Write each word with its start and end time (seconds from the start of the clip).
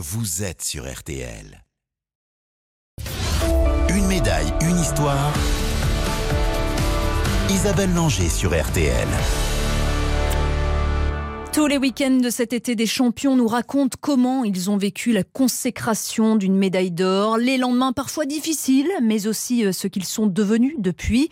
vous 0.00 0.44
êtes 0.44 0.62
sur 0.62 0.88
RTL. 0.88 1.64
Une 3.88 4.06
médaille, 4.06 4.52
une 4.60 4.78
histoire. 4.78 5.34
Isabelle 7.50 7.92
Langer 7.92 8.28
sur 8.28 8.50
RTL. 8.50 9.08
Tous 11.52 11.66
les 11.66 11.78
week-ends 11.78 12.20
de 12.22 12.30
cet 12.30 12.52
été, 12.52 12.76
des 12.76 12.86
champions 12.86 13.34
nous 13.34 13.48
racontent 13.48 13.98
comment 14.00 14.44
ils 14.44 14.70
ont 14.70 14.76
vécu 14.76 15.10
la 15.10 15.24
consécration 15.24 16.36
d'une 16.36 16.56
médaille 16.56 16.92
d'or, 16.92 17.36
les 17.36 17.58
lendemains 17.58 17.92
parfois 17.92 18.24
difficiles, 18.24 18.92
mais 19.02 19.26
aussi 19.26 19.66
euh, 19.66 19.72
ce 19.72 19.88
qu'ils 19.88 20.04
sont 20.04 20.28
devenus 20.28 20.76
depuis. 20.78 21.28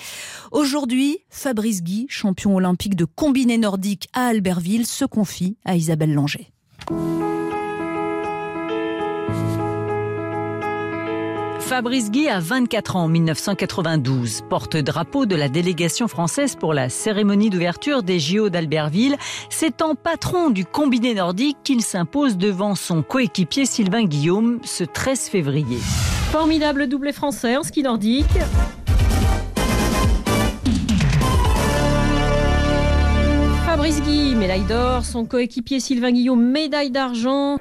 Aujourd'hui, 0.50 1.18
Fabrice 1.30 1.84
Guy, 1.84 2.06
champion 2.08 2.56
olympique 2.56 2.96
de 2.96 3.04
combiné 3.04 3.58
nordique 3.58 4.08
à 4.12 4.26
Albertville, 4.26 4.86
se 4.86 5.04
confie 5.04 5.56
à 5.64 5.76
Isabelle 5.76 6.14
Langer. 6.14 6.50
Fabrice 11.68 12.12
Guy 12.12 12.28
a 12.28 12.38
24 12.38 12.94
ans 12.94 13.02
en 13.02 13.08
1992, 13.08 14.42
porte-drapeau 14.48 15.26
de 15.26 15.34
la 15.34 15.48
délégation 15.48 16.06
française 16.06 16.54
pour 16.54 16.72
la 16.72 16.88
cérémonie 16.88 17.50
d'ouverture 17.50 18.04
des 18.04 18.20
JO 18.20 18.50
d'Albertville. 18.50 19.16
C'est 19.50 19.82
en 19.82 19.96
patron 19.96 20.50
du 20.50 20.64
combiné 20.64 21.14
nordique 21.14 21.56
qu'il 21.64 21.82
s'impose 21.82 22.36
devant 22.36 22.76
son 22.76 23.02
coéquipier 23.02 23.66
Sylvain 23.66 24.04
Guillaume 24.04 24.60
ce 24.62 24.84
13 24.84 25.28
février. 25.28 25.78
Formidable 26.30 26.86
doublé 26.86 27.12
français 27.12 27.56
en 27.56 27.64
ski 27.64 27.82
nordique. 27.82 28.26
Fabrice 33.66 34.02
Guy, 34.02 34.36
médaille 34.36 34.66
d'or, 34.68 35.04
son 35.04 35.24
coéquipier 35.24 35.80
Sylvain 35.80 36.12
Guillaume, 36.12 36.48
médaille 36.48 36.92
d'argent. 36.92 37.56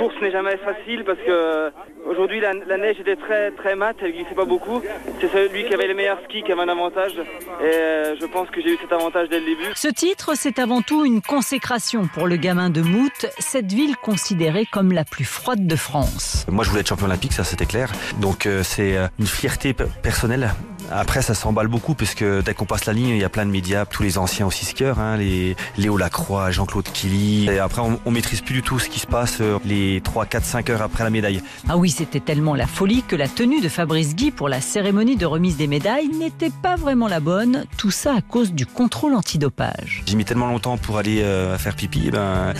Course 0.00 0.14
n'est 0.22 0.30
jamais 0.32 0.56
facile 0.56 1.04
parce 1.04 1.18
que 1.26 1.70
aujourd'hui 2.10 2.40
la, 2.40 2.52
la 2.54 2.76
neige 2.78 2.98
était 3.00 3.16
très 3.16 3.50
très 3.52 3.74
mate, 3.76 3.96
elle 4.02 4.12
glissait 4.12 4.34
pas 4.34 4.44
beaucoup. 4.46 4.80
C'est 5.20 5.30
celui 5.30 5.64
qui 5.66 5.74
avait 5.74 5.86
les 5.86 5.94
meilleurs 5.94 6.20
skis 6.24 6.42
qui 6.42 6.52
avait 6.52 6.62
un 6.62 6.68
avantage 6.68 7.12
et 7.18 7.64
euh, 7.64 8.14
je 8.20 8.26
pense 8.26 8.48
que 8.50 8.60
j'ai 8.62 8.70
eu 8.74 8.78
cet 8.80 8.92
avantage 8.92 9.28
dès 9.28 9.40
le 9.40 9.46
début. 9.46 9.70
Ce 9.74 9.88
titre, 9.88 10.32
c'est 10.36 10.58
avant 10.58 10.80
tout 10.80 11.04
une 11.04 11.20
consécration 11.20 12.08
pour 12.14 12.26
le 12.26 12.36
gamin 12.36 12.70
de 12.70 12.80
Mout, 12.80 13.26
cette 13.38 13.70
ville 13.72 13.96
considérée 13.96 14.66
comme 14.72 14.92
la 14.92 15.04
plus 15.04 15.24
froide 15.26 15.66
de 15.66 15.76
France. 15.76 16.46
Moi, 16.50 16.64
je 16.64 16.70
voulais 16.70 16.80
être 16.80 16.88
champion 16.88 17.06
olympique, 17.06 17.32
ça 17.34 17.44
c'était 17.44 17.66
clair. 17.66 17.90
Donc 18.20 18.46
euh, 18.46 18.62
c'est 18.62 18.96
euh, 18.96 19.06
une 19.18 19.26
fierté 19.26 19.74
pe- 19.74 19.84
personnelle. 20.02 20.50
Après, 20.90 21.22
ça 21.22 21.34
s'emballe 21.34 21.68
beaucoup 21.68 21.94
parce 21.94 22.14
que 22.14 22.40
dès 22.40 22.54
qu'on 22.54 22.64
passe 22.64 22.84
la 22.86 22.92
ligne, 22.92 23.08
il 23.08 23.18
y 23.18 23.24
a 23.24 23.28
plein 23.28 23.46
de 23.46 23.50
médias, 23.50 23.86
tous 23.86 24.02
les 24.02 24.18
anciens 24.18 24.46
aussi 24.46 24.64
skieurs, 24.64 24.98
hein, 24.98 25.16
les 25.16 25.56
Léo 25.78 25.96
Lacroix, 25.96 26.50
Jean-Claude 26.50 26.84
Killy. 26.92 27.48
Et 27.48 27.58
après, 27.58 27.82
on, 27.82 28.00
on 28.04 28.10
maîtrise 28.10 28.40
plus 28.40 28.54
du 28.54 28.62
tout 28.62 28.78
ce 28.78 28.88
qui 28.88 28.98
se 28.98 29.06
passe 29.06 29.38
euh, 29.40 29.58
les 29.64 30.00
3, 30.02 30.26
4, 30.26 30.44
5 30.44 30.70
heures 30.70 30.82
après 30.82 31.04
la 31.04 31.10
médaille. 31.10 31.42
Ah 31.68 31.76
oui, 31.76 31.90
c'était 31.90 32.20
tellement 32.20 32.54
la 32.54 32.66
folie 32.66 33.02
que 33.06 33.16
la 33.16 33.28
tenue 33.28 33.60
de 33.60 33.68
Fabrice 33.68 34.14
Guy 34.14 34.30
pour 34.30 34.48
la 34.48 34.60
cérémonie 34.60 35.16
de 35.16 35.26
remise 35.26 35.56
des 35.56 35.66
médailles 35.66 36.08
n'était 36.08 36.50
pas 36.50 36.76
vraiment 36.76 37.08
la 37.08 37.20
bonne, 37.20 37.66
tout 37.76 37.90
ça 37.90 38.14
à 38.16 38.20
cause 38.20 38.52
du 38.52 38.66
contrôle 38.66 39.14
antidopage. 39.14 40.02
J'ai 40.06 40.16
mis 40.16 40.24
tellement 40.24 40.46
longtemps 40.48 40.76
pour 40.76 40.98
aller 40.98 41.22
euh, 41.22 41.56
faire 41.58 41.76
pipi, 41.76 42.10
ben, 42.10 42.54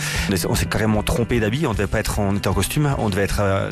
on 0.47 0.55
s'est 0.55 0.65
carrément 0.65 1.03
trompé 1.03 1.39
d'habit. 1.39 1.67
On 1.67 1.73
devait 1.73 1.87
pas 1.87 1.99
être, 1.99 2.19
on 2.19 2.35
était 2.35 2.47
en 2.47 2.53
costume, 2.53 2.95
on 2.97 3.09
devait 3.09 3.23
être 3.23 3.41
euh, 3.41 3.69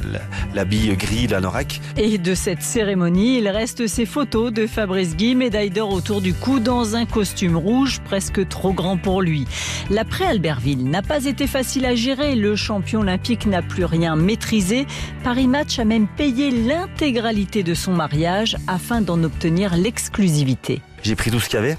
l'habit 0.53 0.95
gris 0.95 1.27
de 1.27 1.31
la 1.31 1.41
Norac. 1.41 1.79
Et 1.97 2.17
de 2.17 2.35
cette 2.35 2.61
cérémonie, 2.61 3.37
il 3.37 3.47
reste 3.47 3.87
ces 3.87 4.05
photos 4.05 4.48
de 4.51 4.67
Fabrice 4.67 5.15
Guy, 5.15 5.35
médaille 5.35 5.69
d'or 5.69 5.93
autour 5.93 6.21
du 6.21 6.33
cou 6.33 6.59
dans 6.59 6.95
un 6.95 7.05
costume 7.05 7.55
rouge 7.55 7.99
presque 8.05 8.47
trop 8.47 8.73
grand 8.73 8.97
pour 8.97 9.21
lui. 9.21 9.45
L'après-Albertville 9.89 10.89
n'a 10.89 11.01
pas 11.01 11.25
été 11.25 11.47
facile 11.47 11.85
à 11.85 11.95
gérer. 11.95 12.35
Le 12.35 12.55
champion 12.55 13.01
olympique 13.01 13.45
n'a 13.45 13.61
plus 13.61 13.85
rien 13.85 14.15
maîtrisé. 14.15 14.87
Paris 15.23 15.47
Match 15.47 15.79
a 15.79 15.85
même 15.85 16.07
payé 16.07 16.51
l'intégralité 16.51 17.63
de 17.63 17.73
son 17.73 17.93
mariage 17.93 18.57
afin 18.67 19.01
d'en 19.01 19.23
obtenir 19.23 19.75
l'exclusivité. 19.75 20.81
J'ai 21.03 21.15
pris 21.15 21.31
tout 21.31 21.39
ce 21.39 21.49
qu'il 21.49 21.55
y 21.55 21.59
avait. 21.59 21.77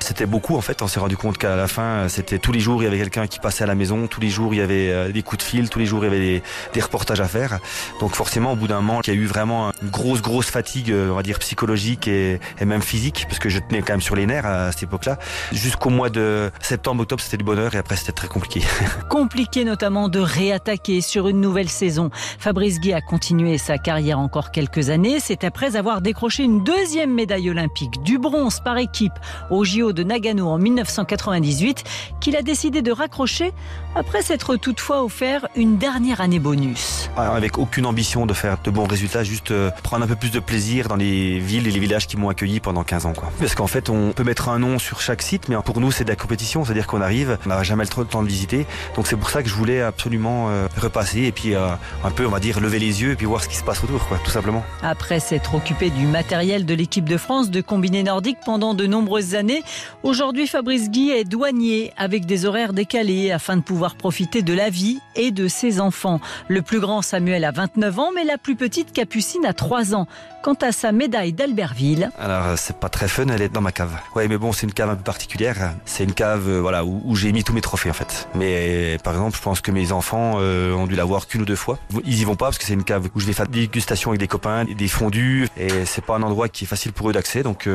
C'était 0.00 0.26
beaucoup 0.26 0.56
en 0.56 0.60
fait, 0.60 0.82
on 0.82 0.88
s'est 0.88 1.00
rendu 1.00 1.16
compte 1.16 1.38
qu'à 1.38 1.56
la 1.56 1.68
fin, 1.68 2.08
c'était 2.08 2.38
tous 2.38 2.52
les 2.52 2.60
jours, 2.60 2.82
il 2.82 2.84
y 2.84 2.88
avait 2.88 2.98
quelqu'un 2.98 3.26
qui 3.26 3.40
passait 3.40 3.64
à 3.64 3.66
la 3.66 3.74
maison, 3.74 4.06
tous 4.06 4.20
les 4.20 4.28
jours, 4.28 4.54
il 4.54 4.58
y 4.58 4.60
avait 4.60 4.90
euh, 4.90 5.10
des 5.10 5.22
coups 5.22 5.38
de 5.38 5.48
fil, 5.48 5.68
tous 5.68 5.78
les 5.78 5.86
jours, 5.86 6.04
il 6.04 6.12
y 6.12 6.14
avait 6.14 6.42
des, 6.72 6.80
reportages 6.80 7.20
à 7.20 7.26
faire. 7.26 7.58
Donc 8.00 8.14
forcément, 8.14 8.52
au 8.52 8.56
bout 8.56 8.68
d'un 8.68 8.80
moment, 8.80 9.00
il 9.04 9.12
y 9.12 9.16
a 9.16 9.20
eu 9.20 9.26
vraiment 9.26 9.72
une 9.82 9.90
grosse, 9.90 10.22
grosse 10.22 10.46
fatigue, 10.46 10.92
euh, 10.92 11.10
on 11.10 11.16
va 11.16 11.22
dire 11.22 11.38
psychologique 11.38 12.06
et, 12.08 12.38
même 12.64 12.82
physique, 12.82 13.26
parce 13.28 13.38
que 13.38 13.48
je 13.48 13.58
tenais 13.58 13.82
quand 13.82 13.94
même 13.94 14.00
sur 14.00 14.16
les 14.16 14.26
nerfs 14.26 14.46
à 14.46 14.72
cette 14.72 14.84
époque-là. 14.84 15.18
Jusqu'au 15.52 15.90
mois 15.90 16.10
de 16.10 16.50
septembre, 16.60 17.02
octobre, 17.02 17.22
c'était 17.22 17.36
du 17.36 17.44
bonheur 17.44 17.74
et 17.74 17.78
après, 17.78 17.96
c'était 17.96 18.12
très 18.12 18.28
compliqué. 18.28 18.62
Compliqué 19.08 19.64
notamment 19.64 20.08
de 20.08 20.18
réattaquer 20.18 21.00
sur 21.00 21.28
une 21.28 21.40
nouvelle 21.40 21.68
saison. 21.68 22.10
Fabrice 22.38 22.80
Guy 22.80 22.92
a 22.92 23.00
continué 23.00 23.58
sa 23.58 23.78
carrière 23.78 24.18
encore 24.18 24.50
quelques 24.50 24.90
années. 24.90 25.18
C'est 25.20 25.44
après 25.44 25.76
avoir 25.76 26.00
décroché 26.00 26.44
une 26.44 26.62
deuxième 26.62 27.14
médaille 27.14 27.50
olympique, 27.50 28.02
du 28.02 28.18
bronze 28.18 28.60
par 28.60 28.78
équipe, 28.78 29.14
au 29.50 29.64
JO 29.76 29.92
de 29.92 30.02
Nagano 30.02 30.48
en 30.48 30.58
1998, 30.58 31.84
qu'il 32.20 32.36
a 32.36 32.42
décidé 32.42 32.82
de 32.82 32.92
raccrocher 32.92 33.52
après 33.94 34.22
s'être 34.22 34.56
toutefois 34.56 35.02
offert 35.02 35.48
une 35.56 35.78
dernière 35.78 36.20
année 36.20 36.38
bonus. 36.38 37.10
Avec 37.16 37.58
aucune 37.58 37.86
ambition 37.86 38.26
de 38.26 38.34
faire 38.34 38.58
de 38.62 38.70
bons 38.70 38.86
résultats, 38.86 39.24
juste 39.24 39.50
euh, 39.50 39.70
prendre 39.82 40.04
un 40.04 40.06
peu 40.06 40.16
plus 40.16 40.30
de 40.30 40.38
plaisir 40.38 40.88
dans 40.88 40.96
les 40.96 41.38
villes 41.38 41.66
et 41.66 41.70
les 41.70 41.80
villages 41.80 42.06
qui 42.06 42.16
m'ont 42.16 42.28
accueilli 42.28 42.60
pendant 42.60 42.84
15 42.84 43.06
ans. 43.06 43.12
Quoi. 43.14 43.30
Parce 43.38 43.54
qu'en 43.54 43.66
fait, 43.66 43.88
on 43.88 44.12
peut 44.12 44.24
mettre 44.24 44.48
un 44.48 44.58
nom 44.58 44.78
sur 44.78 45.00
chaque 45.00 45.22
site, 45.22 45.48
mais 45.48 45.56
pour 45.64 45.80
nous, 45.80 45.90
c'est 45.90 46.04
de 46.04 46.10
la 46.10 46.16
compétition, 46.16 46.64
c'est-à-dire 46.64 46.86
qu'on 46.86 47.00
arrive, 47.00 47.38
on 47.46 47.48
n'a 47.48 47.62
jamais 47.62 47.84
le 47.84 48.04
temps 48.04 48.22
de 48.22 48.28
visiter. 48.28 48.66
Donc 48.96 49.06
c'est 49.06 49.16
pour 49.16 49.30
ça 49.30 49.42
que 49.42 49.48
je 49.48 49.54
voulais 49.54 49.80
absolument 49.80 50.48
euh, 50.50 50.68
repasser 50.76 51.22
et 51.22 51.32
puis 51.32 51.54
euh, 51.54 51.68
un 52.04 52.10
peu, 52.10 52.26
on 52.26 52.30
va 52.30 52.40
dire, 52.40 52.60
lever 52.60 52.78
les 52.78 53.02
yeux 53.02 53.12
et 53.12 53.16
puis 53.16 53.26
voir 53.26 53.42
ce 53.42 53.48
qui 53.48 53.56
se 53.56 53.64
passe 53.64 53.82
autour, 53.82 54.06
quoi, 54.08 54.18
tout 54.24 54.30
simplement. 54.30 54.62
Après 54.82 55.20
s'être 55.20 55.54
occupé 55.54 55.90
du 55.90 56.06
matériel 56.06 56.66
de 56.66 56.74
l'équipe 56.74 57.08
de 57.08 57.16
France 57.16 57.50
de 57.50 57.60
combiné 57.60 58.02
nordique 58.02 58.38
pendant 58.44 58.74
de 58.74 58.86
nombreuses 58.86 59.34
années, 59.34 59.55
aujourd'hui 60.02 60.46
Fabrice 60.46 60.90
Guy 60.90 61.10
est 61.10 61.24
douanier 61.24 61.92
avec 61.96 62.26
des 62.26 62.46
horaires 62.46 62.72
décalés 62.72 63.30
afin 63.30 63.56
de 63.56 63.62
pouvoir 63.62 63.94
profiter 63.94 64.42
de 64.42 64.52
la 64.52 64.70
vie 64.70 64.98
et 65.14 65.30
de 65.30 65.48
ses 65.48 65.80
enfants. 65.80 66.20
Le 66.48 66.62
plus 66.62 66.80
grand 66.80 67.02
Samuel 67.02 67.44
a 67.44 67.50
29 67.50 67.98
ans, 67.98 68.10
mais 68.14 68.24
la 68.24 68.38
plus 68.38 68.56
petite 68.56 68.92
Capucine 68.92 69.46
a 69.46 69.52
3 69.52 69.94
ans. 69.94 70.06
Quant 70.46 70.54
à 70.62 70.70
sa 70.70 70.92
médaille 70.92 71.32
d'Albertville, 71.32 72.08
Alors 72.20 72.44
euh, 72.44 72.54
c'est 72.56 72.78
pas 72.78 72.88
très 72.88 73.08
fun, 73.08 73.24
elle 73.26 73.42
est 73.42 73.48
dans 73.48 73.60
ma 73.60 73.72
cave. 73.72 73.90
Ouais, 74.14 74.28
mais 74.28 74.38
bon, 74.38 74.52
c'est 74.52 74.64
une 74.64 74.72
cave 74.72 74.90
un 74.90 74.94
peu 74.94 75.02
particulière. 75.02 75.72
C'est 75.86 76.04
une 76.04 76.12
cave, 76.12 76.48
euh, 76.48 76.60
voilà, 76.60 76.84
où, 76.84 77.16
j'ai 77.16 77.32
mis 77.32 77.42
tous 77.42 77.52
mes 77.52 77.60
trophées 77.60 77.90
en 77.90 77.94
fait. 77.94 78.28
Mais 78.36 78.96
par 79.02 79.14
exemple, 79.14 79.36
je 79.36 79.42
pense 79.42 79.60
que 79.60 79.72
mes 79.72 79.90
enfants 79.90 80.34
euh, 80.36 80.72
ont 80.72 80.86
dû 80.86 80.94
la 80.94 81.04
voir 81.04 81.26
qu'une 81.26 81.42
ou 81.42 81.44
deux 81.44 81.56
fois. 81.56 81.80
Ils 82.04 82.20
y 82.20 82.24
vont 82.24 82.36
pas 82.36 82.46
parce 82.46 82.58
que 82.58 82.64
c'est 82.64 82.74
une 82.74 82.84
cave 82.84 83.08
où 83.16 83.18
je 83.18 83.26
vais 83.26 83.32
faire 83.32 83.48
des 83.48 83.62
dégustations 83.62 84.10
avec 84.10 84.20
des 84.20 84.28
copains, 84.28 84.64
des 84.64 84.86
fondus, 84.86 85.48
et 85.56 85.84
c'est 85.84 86.04
pas 86.04 86.14
un 86.14 86.22
endroit 86.22 86.48
qui 86.48 86.62
est 86.62 86.68
facile 86.68 86.92
pour 86.92 87.10
eux 87.10 87.12
d'accès. 87.12 87.42
Donc 87.42 87.68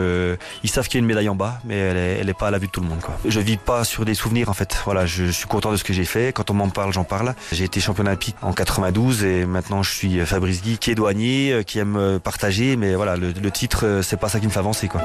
ils 0.63 0.69
savent 0.69 0.87
qu'il 0.87 0.95
y 0.95 0.99
a 0.99 1.01
une 1.01 1.07
médaille 1.07 1.27
en 1.27 1.35
bas, 1.35 1.59
elle 1.75 1.97
est, 1.97 2.17
elle 2.19 2.29
est 2.29 2.37
pas 2.37 2.47
à 2.47 2.51
la 2.51 2.57
vue 2.57 2.67
de 2.67 2.71
tout 2.71 2.81
le 2.81 2.87
monde. 2.87 2.99
Quoi. 3.01 3.15
Je 3.25 3.39
vis 3.39 3.57
pas 3.57 3.83
sur 3.83 4.05
des 4.05 4.13
souvenirs 4.13 4.49
en 4.49 4.53
fait. 4.53 4.81
Voilà, 4.85 5.05
je, 5.05 5.25
je 5.25 5.31
suis 5.31 5.47
content 5.47 5.71
de 5.71 5.77
ce 5.77 5.83
que 5.83 5.93
j'ai 5.93 6.05
fait. 6.05 6.33
Quand 6.33 6.49
on 6.49 6.53
m'en 6.53 6.69
parle, 6.69 6.93
j'en 6.93 7.03
parle. 7.03 7.33
J'ai 7.51 7.65
été 7.65 7.79
champion 7.79 8.05
olympique 8.05 8.35
en 8.41 8.53
92 8.53 9.23
et 9.23 9.45
maintenant 9.45 9.83
je 9.83 9.91
suis 9.91 10.25
Fabrice 10.25 10.61
Guy, 10.61 10.77
qui 10.77 10.91
est 10.91 10.95
douanier, 10.95 11.51
euh, 11.51 11.63
qui 11.63 11.79
aime 11.79 11.95
euh, 11.97 12.19
partager, 12.19 12.75
mais 12.75 12.95
voilà, 12.95 13.15
le, 13.15 13.31
le 13.31 13.51
titre, 13.51 13.85
euh, 13.85 14.01
c'est 14.01 14.17
pas 14.17 14.29
ça 14.29 14.39
qui 14.39 14.45
me 14.45 14.51
fait 14.51 14.59
avancer 14.59 14.87
quoi. 14.87 15.01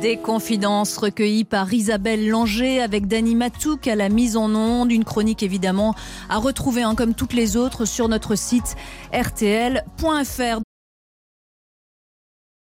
Des 0.00 0.16
confidences 0.16 0.96
recueillies 0.96 1.44
par 1.44 1.72
Isabelle 1.72 2.28
Langer 2.28 2.80
avec 2.80 3.08
Dany 3.08 3.34
Matouk 3.34 3.88
à 3.88 3.96
la 3.96 4.08
mise 4.08 4.36
en 4.36 4.54
onde. 4.54 4.92
Une 4.92 5.04
chronique 5.04 5.42
évidemment 5.42 5.94
à 6.30 6.36
retrouver 6.38 6.84
hein, 6.84 6.94
comme 6.94 7.14
toutes 7.14 7.32
les 7.32 7.56
autres 7.56 7.84
sur 7.84 8.08
notre 8.08 8.36
site 8.36 8.76
rtl.fr. 9.12 10.60